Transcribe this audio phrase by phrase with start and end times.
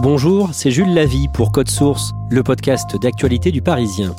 [0.00, 4.14] Bonjour, c'est Jules Lavie pour Code Source, le podcast d'actualité du Parisien.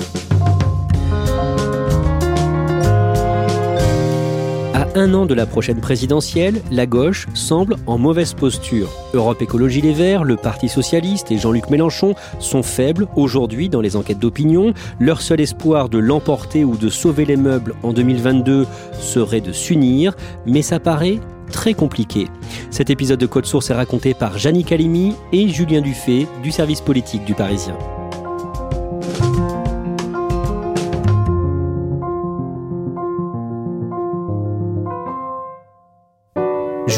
[4.73, 8.89] À un an de la prochaine présidentielle, la gauche semble en mauvaise posture.
[9.13, 13.95] Europe Écologie Les Verts, le Parti Socialiste et Jean-Luc Mélenchon sont faibles aujourd'hui dans les
[13.95, 14.73] enquêtes d'opinion.
[14.99, 18.67] Leur seul espoir de l'emporter ou de sauver les meubles en 2022
[18.99, 20.13] serait de s'unir,
[20.45, 21.19] mais ça paraît
[21.49, 22.27] très compliqué.
[22.71, 26.81] Cet épisode de Code Source est raconté par Janine Calimi et Julien Dufay du service
[26.81, 27.77] politique du Parisien.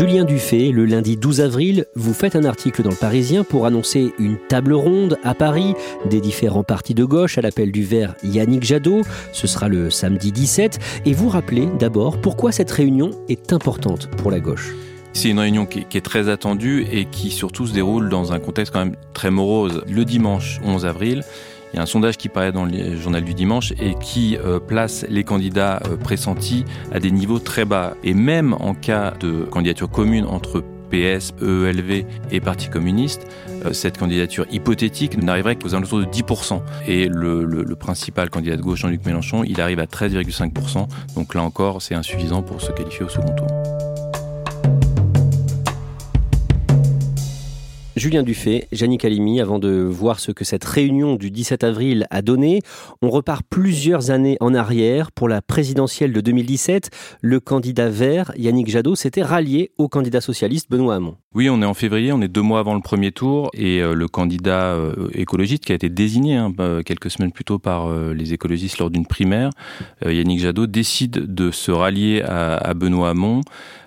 [0.01, 4.15] Julien Dufay, le lundi 12 avril, vous faites un article dans le Parisien pour annoncer
[4.17, 5.75] une table ronde à Paris
[6.09, 9.03] des différents partis de gauche à l'appel du vert Yannick Jadot.
[9.31, 10.79] Ce sera le samedi 17.
[11.05, 14.73] Et vous rappelez d'abord pourquoi cette réunion est importante pour la gauche.
[15.13, 18.73] C'est une réunion qui, est très attendue et qui surtout se déroule dans un contexte
[18.73, 19.83] quand même très morose.
[19.87, 21.23] Le dimanche 11 avril,
[21.73, 24.59] il y a un sondage qui paraît dans le journal du dimanche et qui euh,
[24.59, 27.95] place les candidats euh, pressentis à des niveaux très bas.
[28.03, 33.25] Et même en cas de candidature commune entre PS, EELV et Parti communiste,
[33.65, 36.61] euh, cette candidature hypothétique n'arriverait qu'aux alentours de 10%.
[36.87, 40.87] Et le, le principal candidat de gauche, Jean-Luc Mélenchon, il arrive à 13,5%.
[41.15, 43.47] Donc là encore, c'est insuffisant pour se qualifier au second tour.
[48.01, 52.23] Julien Dufay, Jannick Calimi, avant de voir ce que cette réunion du 17 avril a
[52.23, 52.63] donné,
[53.03, 55.11] on repart plusieurs années en arrière.
[55.11, 56.89] Pour la présidentielle de 2017,
[57.21, 61.15] le candidat vert, Yannick Jadot, s'était rallié au candidat socialiste Benoît Hamon.
[61.35, 63.93] Oui, on est en février, on est deux mois avant le premier tour, et euh,
[63.93, 67.87] le candidat euh, écologiste qui a été désigné hein, bah, quelques semaines plus tôt par
[67.87, 69.51] euh, les écologistes lors d'une primaire,
[70.03, 73.41] Yannick Jadot, décide de se rallier à Benoît Hamon.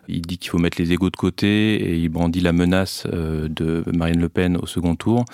[0.09, 3.49] Il dit qu'il faut mettre les égaux de côté et il brandit la menace euh,
[3.49, 5.25] de Marine Le Pen au second tour.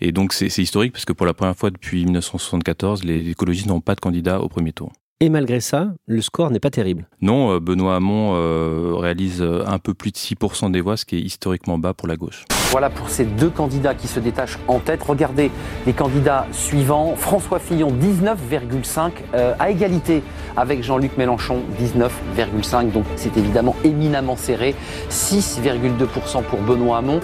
[0.00, 3.80] Et donc c'est historique parce que pour la première fois depuis 1974, les écologistes n'ont
[3.80, 4.92] pas de candidat au premier tour.
[5.22, 7.06] Et malgré ça, le score n'est pas terrible.
[7.20, 11.04] Non, euh, Benoît Hamon euh, réalise euh, un peu plus de 6% des voix, ce
[11.04, 12.44] qui est historiquement bas pour la gauche.
[12.72, 15.00] Voilà pour ces deux candidats qui se détachent en tête.
[15.00, 15.52] Regardez
[15.86, 17.14] les candidats suivants.
[17.14, 19.12] François Fillon, 19,5
[19.60, 20.24] à égalité
[20.56, 22.90] avec Jean-Luc Mélenchon, 19,5.
[22.90, 24.74] Donc c'est évidemment éminemment serré.
[25.08, 27.20] 6,2% pour Benoît Hamon.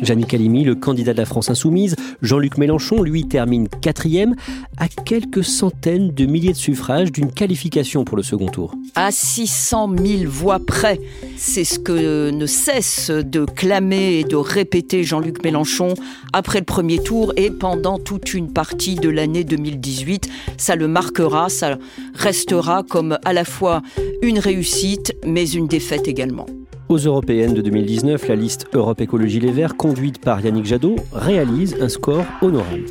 [0.00, 1.96] Gianni Calimi, le candidat de la France insoumise.
[2.22, 4.34] Jean-Luc Mélenchon, lui, termine quatrième
[4.76, 8.74] à quelques centaines de milliers de suffrages d'une qualification pour le second tour.
[8.94, 11.00] À 600 000 voix près,
[11.36, 15.94] c'est ce que ne cesse de clamer et de répéter Jean-Luc Mélenchon
[16.32, 20.28] après le premier tour et pendant toute une partie de l'année 2018.
[20.56, 21.78] Ça le marquera, ça
[22.14, 23.82] restera comme à la fois
[24.22, 26.46] une réussite mais une défaite également.
[26.88, 31.76] Aux européennes de 2019, la liste Europe Écologie Les Verts, conduite par Yannick Jadot, réalise
[31.82, 32.86] un score honorable.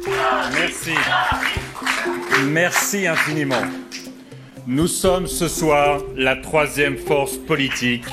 [0.54, 0.92] Merci.
[2.46, 3.56] Merci infiniment.
[4.68, 8.04] Nous sommes ce soir la troisième force politique.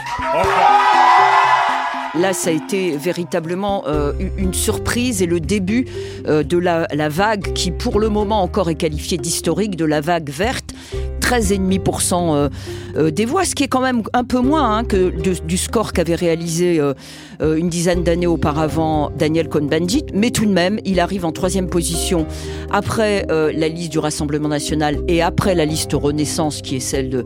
[2.14, 5.85] Là, ça a été véritablement euh, une surprise et le début
[6.26, 10.00] euh, de la, la, vague qui, pour le moment, encore est qualifiée d'historique, de la
[10.00, 10.75] vague verte.
[11.20, 12.50] 13,5%
[12.96, 15.12] euh, euh, des voix, ce qui est quand même un peu moins hein, que
[15.44, 16.94] du score qu'avait réalisé euh,
[17.41, 22.26] une dizaine d'années auparavant Daniel Cohn-Bendit, mais tout de même, il arrive en troisième position
[22.70, 27.25] après la liste du Rassemblement national et après la liste Renaissance, qui est celle de,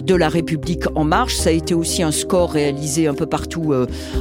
[0.00, 1.36] de la République en marche.
[1.36, 3.72] Ça a été aussi un score réalisé un peu partout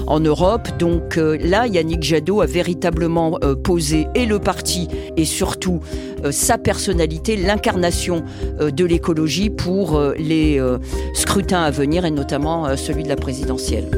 [0.08, 0.68] en Europe.
[0.80, 4.88] Donc là, Yannick Jadot a véritablement posé et le parti
[5.18, 5.80] et surtout
[6.32, 8.24] sa personnalité, l'incarnation
[8.60, 10.78] de l'écologie pour euh, les, euh,
[11.14, 13.90] scrutins à venir et notamment celui de la présidentielle.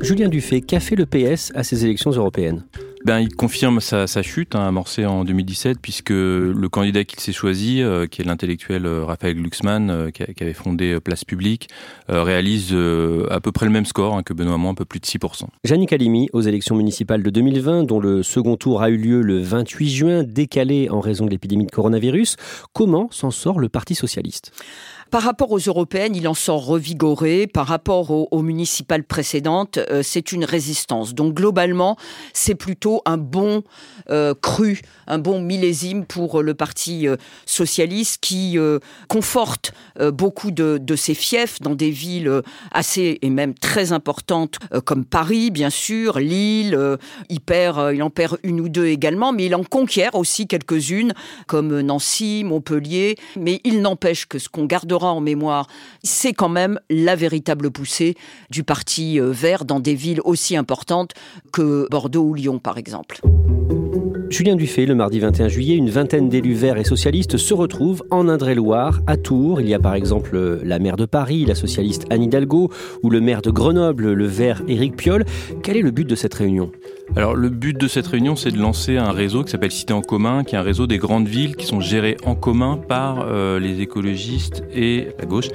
[0.00, 2.64] Julien Dufay, qu'a fait le PS à ces élections européennes?
[3.06, 7.80] Ben, il confirme sa, chute hein, amorcée en 2017 puisque le candidat qu'il s'est choisi,
[7.80, 11.68] euh, qui est l'intellectuel euh, Raphaël Glucksmann, euh, qui, avait fondé Place Publique,
[12.08, 12.74] réalise
[13.30, 15.44] à peu près le même score hein, que Benoît Hamon, un peu plus de 6%.
[15.62, 19.38] Jannick Halimi, aux élections municipales de 2020, dont le second tour a eu lieu le
[19.38, 22.34] 28 juin, décalé en raison de l'épidémie de coronavirus,
[22.72, 24.50] comment s'en sort le Parti socialiste?
[25.10, 27.46] Par rapport aux européennes, il en sort revigoré.
[27.46, 31.14] Par rapport aux, municipales précédentes, euh, c'est une résistance.
[31.14, 31.96] Donc globalement,
[32.32, 33.62] c'est plutôt un bon
[34.10, 38.58] euh, cru, un bon millésime pour le Parti euh, socialiste qui
[39.08, 39.72] conforte
[40.12, 42.42] beaucoup de, ses fiefs dans des villes
[42.72, 46.78] assez et même très importantes comme Paris, bien sûr, Lille.
[47.28, 51.12] il, perd, il en perd une ou deux également, mais il en conquiert aussi quelques-unes
[51.46, 53.16] comme Nancy, Montpellier.
[53.36, 54.66] Mais il n'empêche que ce qu'on
[55.04, 55.66] en mémoire,
[56.02, 58.14] c'est quand même la véritable poussée
[58.50, 61.12] du Parti euh, vert dans des villes aussi importantes
[61.52, 63.20] que Bordeaux ou Lyon, par exemple.
[64.28, 68.28] Julien Dufay, le mardi 21 juillet, une vingtaine d'élus verts et socialistes se retrouvent en
[68.28, 69.60] Indre-et-Loire, à Tours.
[69.60, 72.70] Il y a par exemple la maire de Paris, la socialiste Anne Hidalgo,
[73.02, 75.24] ou le maire de Grenoble, le vert Éric Piolle.
[75.62, 76.72] Quel est le but de cette réunion?
[77.14, 80.02] Alors le but de cette réunion, c'est de lancer un réseau qui s'appelle Cité en
[80.02, 83.58] commun, qui est un réseau des grandes villes qui sont gérées en commun par euh,
[83.58, 85.48] les écologistes et la gauche.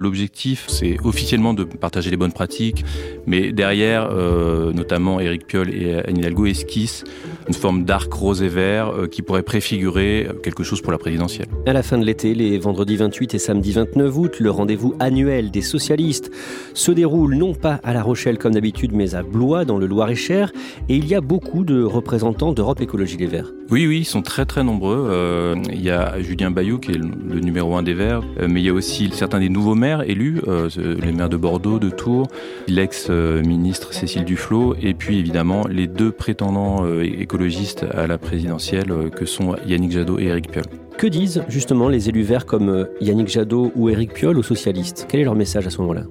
[0.00, 2.84] L'objectif, c'est officiellement de partager les bonnes pratiques,
[3.26, 7.04] mais derrière, euh, notamment Éric Piolle et Anne Hidalgo esquissent
[7.46, 11.46] une forme d'arc rose et vert euh, qui pourrait préfigurer quelque chose pour la présidentielle.
[11.66, 15.50] À la fin de l'été, les vendredis 28 et samedi 29 août, le rendez-vous annuel
[15.50, 16.30] des socialistes
[16.74, 20.52] se déroule non pas à La Rochelle comme d'habitude, mais à Blois, dans le Loir-et-Cher,
[20.88, 23.52] et il y a beaucoup de représentants d'Europe Écologie Les Verts.
[23.70, 25.08] Oui, oui, ils sont très très nombreux.
[25.10, 28.66] Euh, il y a Julien Bayou qui est le, numéro un des Verts, mais il
[28.66, 30.68] y a aussi certains des nouveaux maires élus, euh,
[31.02, 32.28] les maires de Bordeaux, de Tours,
[32.68, 39.08] l'ex-ministre Cécile Duflot, et puis évidemment les deux prétendants euh, écologistes à la présidentielle euh,
[39.08, 40.64] que sont Yannick Jadot et Éric Piolle.
[40.98, 45.06] Que disent justement les élus verts comme Yannick Jadot ou Éric Piolle aux socialistes?
[45.08, 46.04] Quel est leur message à ce moment-là?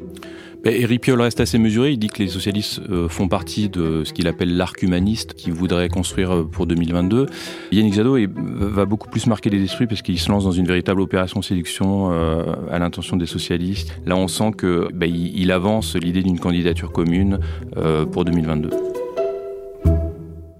[0.65, 1.91] Éric Piolle reste assez mesuré.
[1.91, 5.51] Il dit que les socialistes euh, font partie de ce qu'il appelle l'arc humaniste qu'il
[5.51, 7.25] voudrait construire euh, pour 2022.
[7.71, 11.01] Yannick Jadot va beaucoup plus marquer les esprits parce qu'il se lance dans une véritable
[11.01, 13.93] opération séduction euh, à l'intention des socialistes.
[14.05, 17.39] Là, on sent que bah, il, avance l'idée d'une candidature commune
[18.11, 18.69] pour 2022.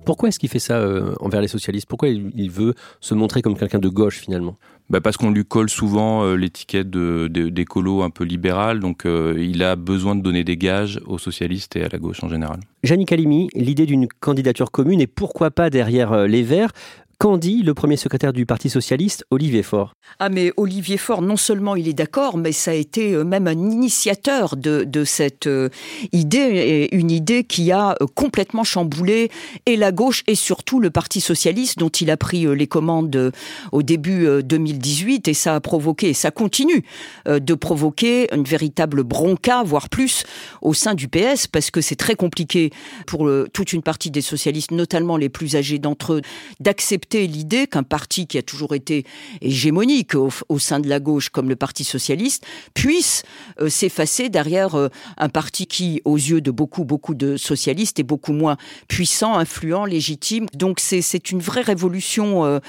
[0.05, 0.83] Pourquoi est-ce qu'il fait ça
[1.19, 1.87] envers les socialistes?
[1.87, 4.57] Pourquoi il veut se montrer comme quelqu'un de gauche finalement?
[4.89, 9.63] Bah Parce qu'on lui colle souvent euh, l'étiquette d'écolo un peu libéral, donc euh, il
[9.63, 12.59] a besoin de donner des gages aux socialistes et à la gauche en général.
[12.83, 16.73] Jannick Halimi, l'idée d'une candidature commune et pourquoi pas derrière euh, les Verts,
[17.19, 19.93] Qu'en dit le premier secrétaire du Parti socialiste, Olivier Faure?
[20.19, 23.47] Ah mais Olivier Faure, non seulement il est d'accord, mais ça a été euh, même
[23.47, 25.69] un initiateur de, cette euh,
[26.11, 29.29] idée, une idée qui a euh, complètement chamboulé
[29.65, 33.31] et la gauche et surtout le Parti socialiste dont il a pris les commandes
[33.71, 36.83] au début 2018 et ça a provoqué, et ça continue
[37.25, 40.23] de provoquer une véritable bronca, voire plus,
[40.61, 42.71] au sein du PS parce que c'est très compliqué
[43.07, 46.21] pour toute une partie des socialistes, notamment les plus âgés d'entre eux,
[46.59, 49.05] d'accepter l'idée qu'un parti qui a toujours été
[49.41, 53.23] hégémonique au, sein de la gauche comme le Parti socialiste puisse
[53.61, 58.03] euh, s'effacer derrière euh, un parti qui, aux yeux de beaucoup, beaucoup de socialistes, est
[58.03, 60.45] beaucoup moins puissant, influent, légitime.
[60.53, 62.59] Donc c'est une vraie révolution euh,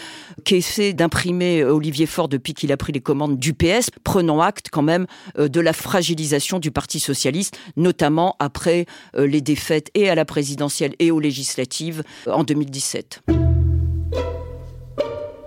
[0.44, 4.82] qu'essaie d'imprimer Olivier Faure depuis qu'il a pris les commandes du PS, prenant acte quand
[4.82, 5.06] même
[5.38, 11.10] de la fragilisation du Parti socialiste, notamment après les défaites et à la présidentielle et
[11.10, 13.22] aux législatives en 2017.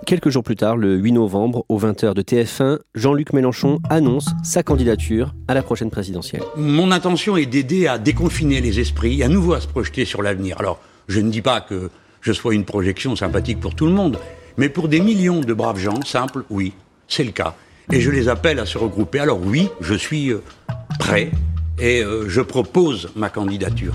[0.08, 4.62] Quelques jours plus tard, le 8 novembre, aux 20h de TF1, Jean-Luc Mélenchon annonce sa
[4.62, 6.40] candidature à la prochaine présidentielle.
[6.56, 10.56] Mon intention est d'aider à déconfiner les esprits, à nouveau à se projeter sur l'avenir.
[10.60, 11.90] Alors, je ne dis pas que
[12.22, 14.18] je sois une projection sympathique pour tout le monde,
[14.56, 16.72] mais pour des millions de braves gens simples, oui,
[17.06, 17.54] c'est le cas.
[17.92, 19.18] Et je les appelle à se regrouper.
[19.18, 20.42] Alors oui, je suis euh,
[20.98, 21.32] prêt
[21.78, 23.92] et euh, je propose ma candidature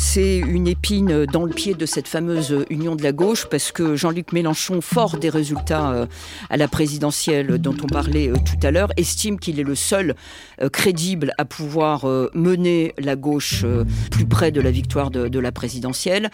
[0.00, 3.96] c'est une épine dans le pied de cette fameuse union de la gauche parce que
[3.96, 6.06] Jean-Luc Mélenchon, fort des résultats euh,
[6.48, 10.14] à la présidentielle dont on parlait euh, tout à l'heure, estime qu'il est le seul
[10.62, 13.64] euh, crédible à pouvoir mener la gauche
[14.10, 16.30] plus près de la victoire de, de la présidentielle.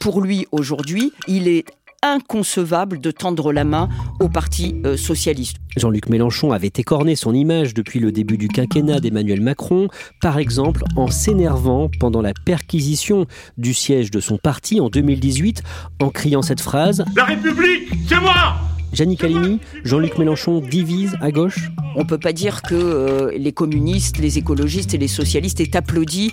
[0.00, 1.66] Pour lui, aujourd'hui, il est
[2.02, 3.88] inconcevable de tendre la main
[4.20, 5.56] au Parti euh, socialiste.
[5.76, 9.88] Jean-Luc Mélenchon avait écorné son image depuis le début du quinquennat d'Emmanuel Macron,
[10.20, 13.26] par exemple en s'énervant pendant la perquisition
[13.58, 15.62] du siège de son parti en 2018
[16.00, 21.70] en criant cette phrase La République, c'est moi Jannick Halimi, Jean-Luc Mélenchon divise à gauche
[21.94, 25.76] On ne peut pas dire que euh, les communistes, les écologistes et les socialistes aient
[25.76, 26.32] applaudi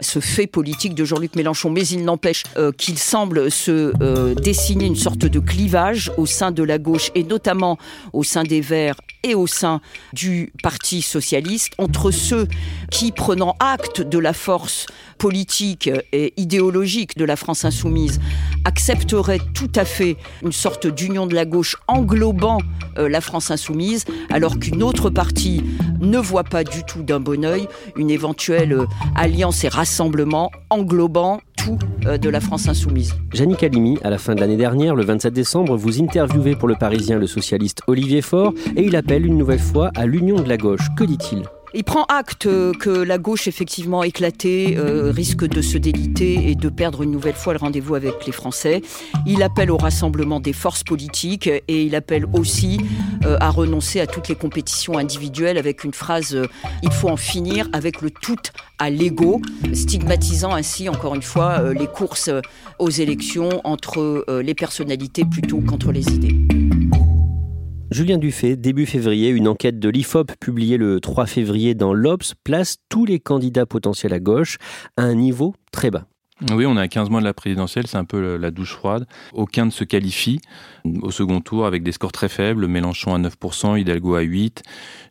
[0.00, 4.84] ce fait politique de Jean-Luc Mélenchon, mais il n'empêche euh, qu'il semble se euh, dessiner
[4.84, 7.78] une sorte de clivage au sein de la gauche et notamment
[8.12, 9.80] au sein des Verts et au sein
[10.12, 12.46] du Parti socialiste entre ceux
[12.90, 14.86] qui, prenant acte de la force
[15.18, 18.20] politique et idéologique de la France insoumise,
[18.64, 22.58] accepteraient tout à fait une sorte d'union de la gauche englobant
[22.98, 25.62] euh, la France insoumise, alors qu'une autre partie
[26.00, 31.40] ne voit pas du tout d'un bon oeil une éventuelle euh, alliance et rassemblement englobant
[31.56, 33.14] tout euh, de la France insoumise.
[33.32, 36.74] Jannick Halimi, à la fin de l'année dernière, le 27 décembre, vous interviewez pour le
[36.74, 40.56] Parisien le socialiste Olivier Faure et il appelle une nouvelle fois à l'union de la
[40.56, 40.86] gauche.
[40.96, 41.42] Que dit-il?
[41.76, 42.44] Il prend acte
[42.78, 47.34] que la gauche, effectivement éclatée, euh, risque de se déliter et de perdre une nouvelle
[47.34, 48.80] fois le rendez-vous avec les Français.
[49.26, 52.80] Il appelle au rassemblement des forces politiques et il appelle aussi
[53.26, 56.46] euh, à renoncer à toutes les compétitions individuelles avec une phrase euh,
[56.82, 58.36] Il faut en finir avec le tout
[58.78, 59.42] à l'ego,
[59.74, 62.30] stigmatisant ainsi, encore une fois, les courses
[62.78, 66.65] aux élections entre les personnalités plutôt qu'entre les idées.
[67.92, 72.78] Julien Dufay, début février, une enquête de l'IFOP publiée le 3 février dans l'Obs place
[72.88, 74.58] tous les candidats potentiels à gauche
[74.96, 76.06] à un niveau très bas.
[76.52, 79.06] Oui, on est à 15 mois de la présidentielle, c'est un peu la douche froide.
[79.32, 80.38] Aucun ne se qualifie
[81.00, 82.66] au second tour avec des scores très faibles.
[82.66, 84.62] Mélenchon à 9%, Hidalgo à 8%,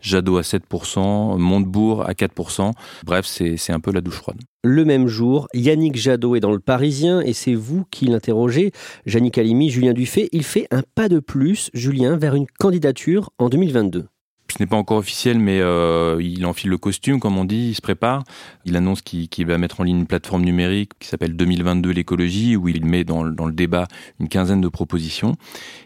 [0.01, 2.74] Jadot à 7%, Montebourg à 4%.
[3.05, 4.39] Bref, c'est un peu la douche froide.
[4.63, 8.72] Le même jour, Yannick Jadot est dans le Parisien et c'est vous qui l'interrogez.
[9.08, 13.50] Yannick Halimi, Julien Dufay, il fait un pas de plus, Julien, vers une candidature en
[13.50, 14.05] 2022
[14.52, 17.75] ce n'est pas encore officiel, mais euh, il enfile le costume, comme on dit, il
[17.75, 18.24] se prépare.
[18.64, 22.70] Il annonce qu'il va mettre en ligne une plateforme numérique qui s'appelle 2022 l'écologie, où
[22.70, 23.88] il met dans, le débat
[24.20, 25.34] une quinzaine de propositions.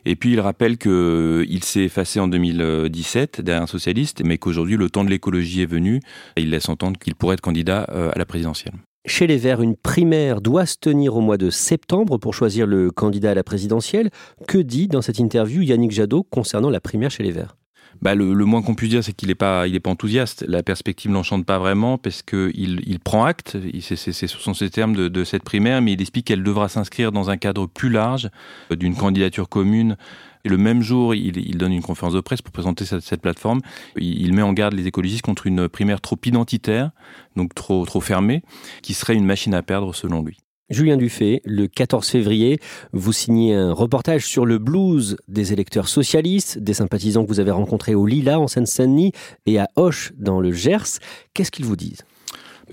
[0.06, 4.90] Et puis il rappelle qu'il s'est effacé en 2017 derrière un socialiste, mais qu'aujourd'hui le
[4.90, 6.02] temps de l'écologie est venu.
[6.36, 8.74] Et il laisse entendre qu'il pourrait être candidat euh, à la présidentielle.
[9.06, 12.92] Chez les Verts, une primaire doit se tenir au mois de septembre pour choisir le
[12.92, 14.10] candidat à la présidentielle.
[14.48, 17.56] Que dit dans cette interview Yannick Jadot concernant la primaire chez les Verts?
[18.02, 20.46] Bah, le, moins qu'on puisse dire, c'est qu'il n'est pas, pas enthousiaste.
[20.48, 24.96] La perspective l'enchante pas vraiment parce qu'il il prend acte, c'est ce sont ces termes
[24.96, 28.30] de, de, cette primaire, mais il explique qu'elle devra s'inscrire dans un cadre plus large
[28.72, 29.98] euh, d'une candidature commune.
[30.46, 33.22] Et le même jour, il, il, donne une conférence de presse pour présenter cette, cette
[33.22, 33.60] plateforme.
[33.98, 36.92] Il, il, met en garde les écologistes contre une primaire trop identitaire,
[37.36, 38.44] donc trop, trop fermée,
[38.82, 40.38] qui serait une machine à perdre selon lui.
[40.70, 42.60] Julien Dufay, le 14 février,
[42.94, 47.52] vous signez un reportage sur le blues des électeurs socialistes, des sympathisants que vous avez
[47.52, 49.12] rencontrés au Lila en Seine-Saint-Denis
[49.48, 51.00] et à Hoche dans le Gers.
[51.34, 52.04] Qu'est-ce qu'ils vous disent?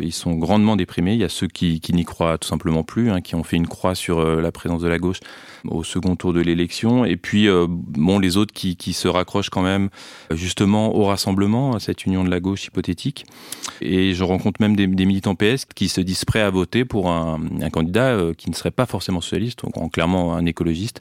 [0.01, 1.15] Ils sont grandement déprimés.
[1.15, 3.67] Il y a ceux qui, n'y croient tout simplement plus, hein, qui ont fait une
[3.67, 5.21] croix sur euh, la présence de la gauche
[5.67, 7.05] au second tour de l'élection.
[7.05, 9.91] Et puis, euh, bon, les autres qui, se raccrochent quand même
[10.31, 13.27] justement au rassemblement, à cette union de la gauche hypothétique.
[13.81, 17.41] Et je rencontre même des, militants PS qui se disent prêts à voter pour un,
[17.73, 21.01] candidat euh, qui ne serait pas forcément socialiste, donc clairement un écologiste,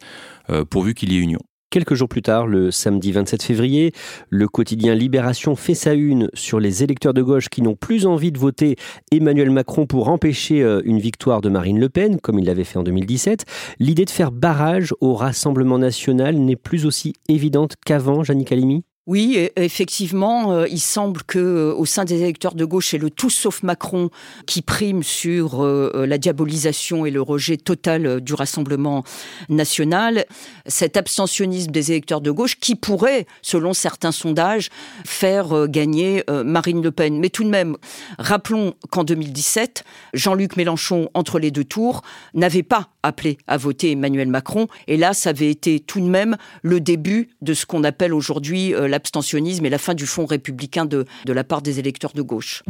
[0.70, 1.40] pourvu qu'il y ait union.
[1.69, 3.91] Quelques jours plus tard, le samedi 27 février,
[4.29, 8.31] le quotidien Libération fait sa une sur les électeurs de gauche qui n'ont plus envie
[8.31, 8.75] de voter
[9.12, 12.79] Emmanuel Macron pour empêcher euh, une victoire de Marine Le Pen, comme il l'avait fait
[12.79, 13.45] en 2017.
[13.79, 18.84] L'idée de faire barrage au Rassemblement national n'est plus aussi évidente qu'avant, Jannick Halimi?
[19.08, 22.98] Oui, e, effectivement, euh, il semble que euh, au sein des électeurs de gauche, c'est
[22.98, 24.10] le tout sauf Macron
[24.48, 29.04] qui prime sur euh, la diabolisation et le rejet total du Rassemblement
[29.48, 30.26] national.
[30.66, 34.70] Cet abstentionnisme des électeurs de gauche qui pourrait, selon certains sondages,
[35.06, 37.20] faire gagner Marine Le Pen.
[37.20, 37.78] Mais tout de même,
[38.18, 39.84] rappelons qu'en 2017,
[40.14, 42.02] Jean-Luc Mélenchon, entre les deux tours,
[42.34, 44.68] n'avait pas appelé à voter Emmanuel Macron.
[44.88, 48.74] Et là, ça avait été tout de même le début de ce qu'on appelle aujourd'hui
[48.96, 52.64] l'abstentionnisme et la fin du fonds républicain de, de la part des électeurs de gauche.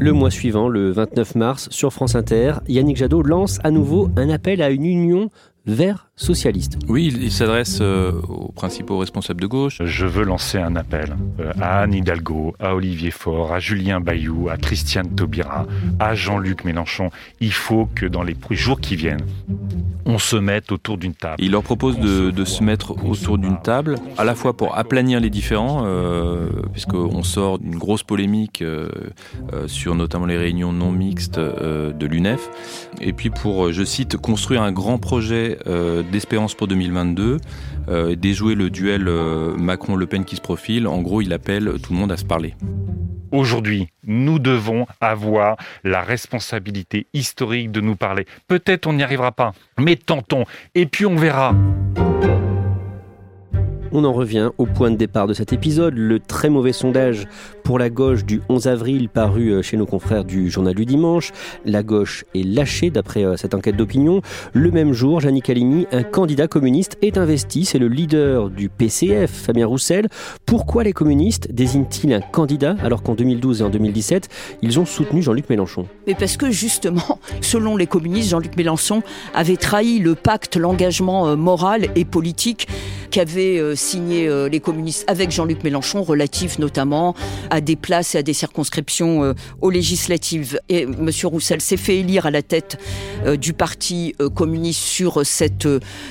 [0.00, 4.28] Le mois suivant, le 29 mars, sur France Inter, Yannick Jadot lance à nouveau un
[4.28, 5.30] appel à une union
[5.66, 6.78] vers socialiste.
[6.88, 9.78] Oui, il, s'adresse euh, aux principaux responsables de gauche.
[9.84, 14.48] Je veux lancer un appel euh, à Anne Hidalgo, à Olivier Faure, à Julien Bayou,
[14.48, 15.66] à Christiane Taubira,
[15.98, 17.10] à Jean-Luc Mélenchon.
[17.40, 19.24] Il faut que dans les jours qui viennent,
[20.04, 21.36] on se mette autour d'une table.
[21.38, 25.30] Il leur propose de, se mettre autour d'une table, à la fois pour aplanir les
[25.30, 28.88] différends, euh, puisqu'on sort d'une grosse polémique euh,
[29.66, 32.50] sur notamment les réunions non mixtes de l'UNEF,
[33.00, 35.51] et puis pour, je cite, construire un grand projet
[36.10, 37.38] d'espérance pour 2022,
[37.88, 40.86] euh, déjouer le duel euh, Macron-Le Pen qui se profile.
[40.86, 42.54] En gros, il appelle tout le monde à se parler.
[43.32, 48.26] Aujourd'hui, nous devons avoir la responsabilité historique de nous parler.
[48.46, 50.44] Peut-être on n'y arrivera pas, mais tentons,
[50.74, 51.54] et puis on verra.
[53.94, 57.26] On en revient au point de départ de cet épisode, le très mauvais sondage
[57.62, 61.30] pour la gauche du 11 avril paru euh, chez nos confrères du journal du dimanche.
[61.66, 64.22] La gauche est lâchée d'après euh, cette enquête d'opinion.
[64.54, 67.66] Le même jour, Jannick Halimi, un candidat communiste, est investi.
[67.66, 70.08] C'est le leader du PCF, Fabien Roussel.
[70.46, 74.28] Pourquoi les communistes désignent-ils un candidat alors qu'en 2012 et en 2017,
[74.62, 75.86] ils ont soutenu Jean-Luc Mélenchon?
[76.18, 79.02] Parce que justement, selon les communistes, Jean-Luc Mélenchon
[79.34, 82.68] avait trahi le pacte, l'engagement euh, moral et politique
[83.10, 87.14] qu'avaient euh, signé euh, les communistes avec Jean-Luc Mélenchon, relatif notamment
[87.50, 90.60] à des places et à des circonscriptions euh, aux législatives.
[90.68, 91.10] Et M.
[91.24, 92.78] Roussel s'est fait élire à la tête
[93.38, 95.68] du parti communiste sur cette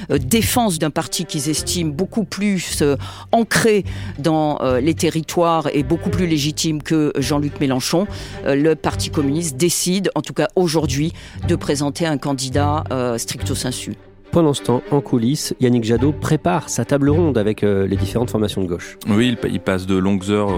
[0.10, 2.84] défense d'un parti qu'ils estiment beaucoup plus
[3.32, 3.84] ancré
[4.20, 8.08] dans les territoires et beaucoup plus légitime que Jean-Luc Mélenchon.
[8.46, 11.14] Le parti communiste décide, en tout cas aujourd'hui,
[11.48, 12.84] de présenter un candidat
[13.18, 13.96] stricto sensu.
[14.32, 18.30] Pendant ce temps, en coulisses, Yannick Jadot prépare sa table ronde avec euh, les différentes
[18.30, 18.98] formations de gauche.
[19.10, 20.54] Oui, il, passe de longues heures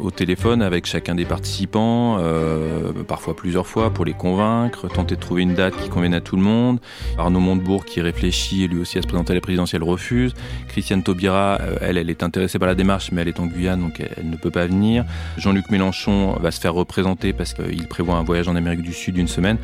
[0.00, 5.20] au, téléphone avec chacun des participants, euh, parfois plusieurs fois, pour les convaincre, tenter de
[5.20, 6.78] trouver une date qui convienne à tout le monde.
[7.18, 10.32] Arnaud Montebourg, qui réfléchit lui aussi à se présenter à la présidentielle, refuse.
[10.68, 13.80] Christiane Taubira, euh, elle, elle est intéressée par la démarche, mais elle est en Guyane,
[13.80, 15.04] donc elle, ne peut pas venir.
[15.36, 19.16] Jean-Luc Mélenchon va se faire représenter parce qu'il prévoit un voyage en Amérique du Sud
[19.16, 19.58] d'une semaine.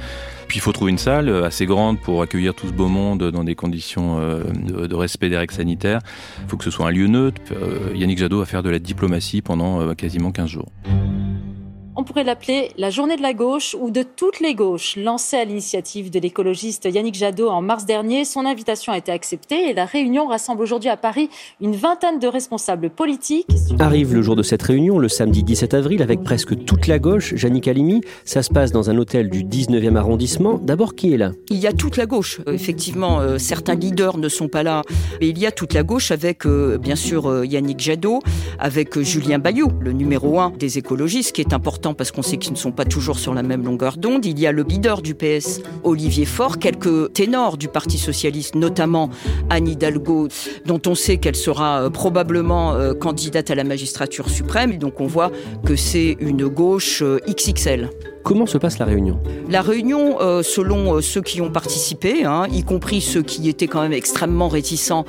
[0.48, 3.44] Puis il faut trouver une salle assez grande pour accueillir tout ce beau monde dans
[3.44, 6.00] des conditions euh, de, respect des règles sanitaires.
[6.42, 7.40] Il faut que ce soit un lieu neutre.
[7.52, 10.68] Euh, Yannick Jadot va faire de la diplomatie pendant euh, quasiment 15 jours
[11.96, 14.96] on pourrait l'appeler la journée de la gauche ou de toutes les gauches.
[14.96, 19.70] Lancée à l'initiative de l'écologiste Yannick Jadot en mars dernier, son invitation a été acceptée
[19.70, 23.46] et la réunion rassemble aujourd'hui à Paris une vingtaine de responsables politiques.
[23.78, 27.32] Arrive le jour de cette réunion, le samedi 17 avril, avec presque toute la gauche.
[27.42, 30.58] Yannick Halimi, ça se passe dans un hôtel du 19e arrondissement.
[30.58, 31.32] D'abord, qui est là?
[31.50, 32.40] Il y a toute la gauche.
[32.46, 34.82] Euh, effectivement, euh, certains leaders ne sont pas là,
[35.20, 38.20] mais il y a toute la gauche avec, euh, bien sûr, Yannick Jadot,
[38.58, 42.52] avec Julien Bayou, le numéro un des écologistes, qui est important parce qu'on sait qu'ils
[42.52, 44.24] ne sont pas toujours sur la même longueur d'onde.
[44.24, 49.10] Il y a le leader du PS, Olivier Faure, quelques ténors du Parti socialiste, notamment
[49.50, 50.28] Anne Hidalgo,
[50.64, 54.72] dont on sait qu'elle sera euh, probablement euh, candidate à la magistrature suprême.
[54.72, 55.30] Et donc on voit
[55.64, 57.90] que c'est une gauche euh, XXL.
[58.26, 59.20] Comment se passe la réunion?
[59.48, 63.68] La réunion, euh, selon euh, ceux qui ont participé, hein, y compris ceux qui étaient
[63.68, 65.04] quand même extrêmement réticents,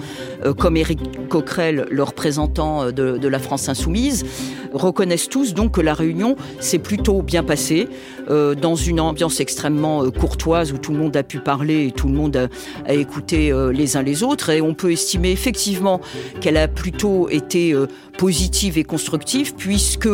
[0.46, 4.24] euh, comme Éric Coquerel, le représentant de, la France insoumise,
[4.72, 7.88] reconnaissent tous donc que la réunion s'est plutôt bien passée,
[8.30, 12.14] dans une ambiance extrêmement courtoise où tout le monde a pu parler et tout le
[12.14, 12.48] monde a,
[12.86, 14.50] a écouté les uns les autres.
[14.50, 16.02] Et on peut estimer effectivement
[16.42, 17.74] qu'elle a plutôt été
[18.18, 20.10] positive et constructive, puisque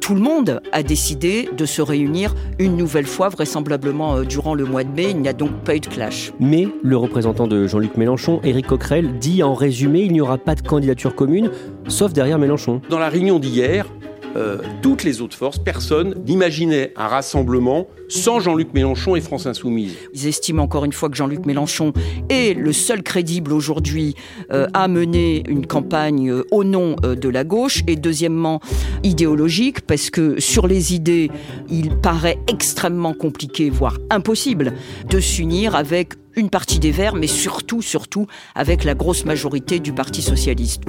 [0.00, 4.64] tout le monde a décidé de se réunir une nouvelle fois, vraisemblablement euh, durant le
[4.64, 5.10] mois de mai.
[5.10, 6.32] Il n'y a donc pas eu de clash.
[6.40, 10.54] Mais le représentant de Jean-Luc Mélenchon, Éric Coquerel, dit en résumé il n'y aura pas
[10.54, 11.50] de candidature commune,
[11.88, 12.80] sauf derrière Mélenchon.
[12.90, 13.86] Dans la réunion d'hier,
[14.36, 19.94] euh, toutes les autres forces, personne n'imaginait un rassemblement sans Jean-Luc Mélenchon et France Insoumise.
[20.14, 21.92] Ils estiment encore une fois que Jean-Luc Mélenchon
[22.28, 24.14] est le seul crédible aujourd'hui
[24.50, 28.60] euh, à mener une campagne euh, au nom de la gauche et deuxièmement
[29.02, 31.30] idéologique parce que sur les idées,
[31.70, 34.72] il paraît extrêmement compliqué, voire impossible,
[35.08, 39.92] de s'unir avec une partie des Verts, mais surtout, surtout avec la grosse majorité du
[39.92, 40.82] Parti socialiste.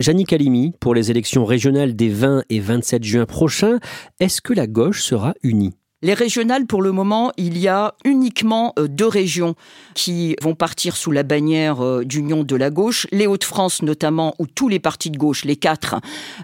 [0.00, 3.78] Jannick Halimi, pour les élections régionales des 20 et 27 juin prochains,
[4.18, 5.74] est-ce que la gauche sera unie?
[6.04, 9.54] Les régionales, pour le moment, il y a uniquement euh, deux régions
[9.94, 13.06] qui vont partir sous la bannière euh, d'union de la gauche.
[13.10, 15.94] Les Hauts-de-France, notamment, où tous les partis de gauche, les quatre,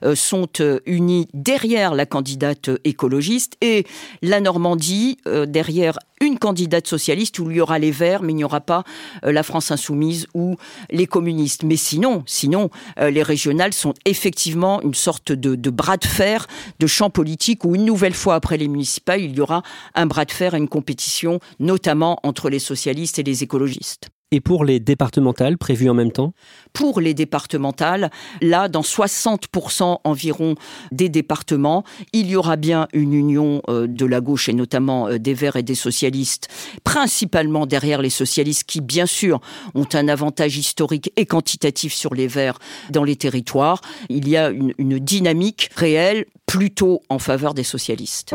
[0.03, 0.49] euh, sont
[0.87, 3.59] unis derrière la candidate écologiste.
[3.61, 3.85] Et
[4.23, 5.99] la Normandie, derrière
[6.41, 8.83] candidate socialiste où il y aura les Verts, mais il n'y aura pas
[9.23, 10.57] la France insoumise ou
[10.91, 11.63] les communistes.
[11.63, 16.47] Mais sinon, sinon, les régionales sont effectivement une sorte de, de bras de fer,
[16.79, 19.63] de champ politique où une nouvelle fois après les municipales, il y aura
[19.95, 24.11] un bras de fer et une compétition, notamment entre les socialistes et les écologistes.
[24.33, 26.33] Et pour les départementales prévues en même temps?
[26.73, 30.55] Pour les départementales, là, dans 60% environ
[30.93, 35.19] des départements, il y aura bien une union euh, de la gauche et notamment euh,
[35.19, 36.49] des Verts et des socialistes,
[36.85, 39.41] principalement derrière les socialistes qui, bien sûr,
[39.75, 42.59] ont un avantage historique et quantitatif sur les Verts
[42.91, 43.81] dans les territoires.
[44.09, 48.35] Il y a une, une dynamique réelle plutôt en faveur des socialistes.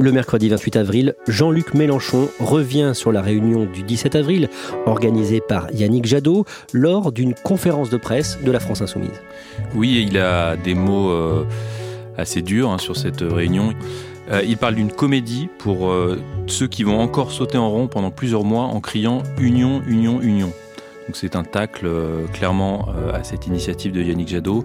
[0.00, 4.48] Le mercredi 28 avril, Jean-Luc Mélenchon revient sur la réunion du 17 avril
[4.86, 9.22] organisée par Yannick Jadot lors d'une conférence de presse de la France Insoumise.
[9.74, 11.46] Oui, il a des mots euh,
[12.18, 13.72] assez durs hein, sur cette réunion.
[14.32, 18.10] Euh, il parle d'une comédie pour euh, ceux qui vont encore sauter en rond pendant
[18.10, 20.52] plusieurs mois en criant Union, Union, Union.
[21.06, 24.62] Donc c'est un tacle euh, clairement euh, à cette initiative de Yannick Jadot.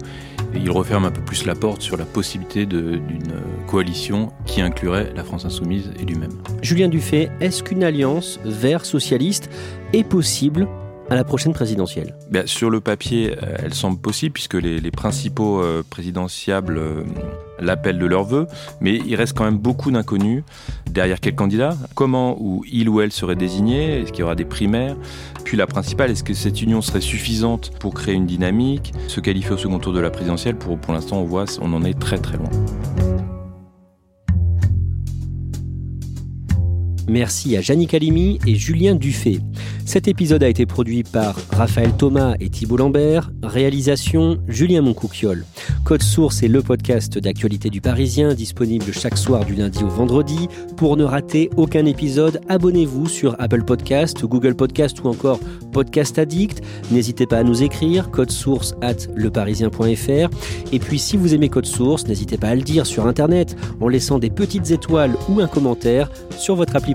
[0.54, 3.34] Et il referme un peu plus la porte sur la possibilité d'une
[3.68, 6.32] coalition qui inclurait la France insoumise et lui-même.
[6.62, 9.48] Julien Dufay, est-ce qu'une alliance vert socialiste
[9.92, 10.66] est possible
[11.10, 12.14] à la prochaine présidentielle
[12.46, 17.02] Sur le papier, euh, elle semble possible puisque les, principaux euh, présidentiables euh,
[17.58, 18.46] l'appellent de leur vœu,
[18.80, 20.44] mais il reste quand même beaucoup d'inconnus
[20.88, 24.44] derrière quel candidat, comment ou il ou elle serait désigné, est-ce qu'il y aura des
[24.44, 24.96] primaires,
[25.44, 29.52] puis la principale, est-ce que cette union serait suffisante pour créer une dynamique, se qualifier
[29.52, 32.18] au second tour de la présidentielle, pour, pour l'instant on voit, on en est très
[32.18, 32.50] très loin.
[37.10, 39.40] Merci à Jannick Calimi et Julien Dufay.
[39.84, 43.32] Cet épisode a été produit par Raphaël Thomas et Thibault Lambert.
[43.42, 45.44] Réalisation Julien Moncouquiol.
[45.84, 50.46] Code Source est le podcast d'actualité du Parisien, disponible chaque soir du lundi au vendredi.
[50.76, 55.40] Pour ne rater aucun épisode, abonnez-vous sur Apple Podcast, Google Podcast ou encore
[55.72, 56.62] Podcast Addict.
[56.92, 60.30] N'hésitez pas à nous écrire code source at leparisien.fr.
[60.72, 63.88] Et puis si vous aimez Code Source, n'hésitez pas à le dire sur Internet en
[63.88, 66.94] laissant des petites étoiles ou un commentaire sur votre appli